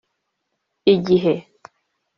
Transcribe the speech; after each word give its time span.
Igihe 0.93 1.33